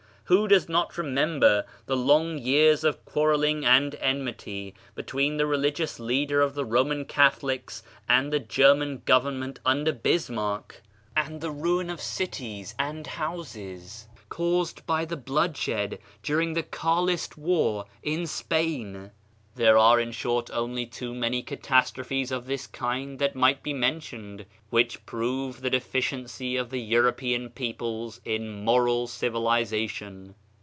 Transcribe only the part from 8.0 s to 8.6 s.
and the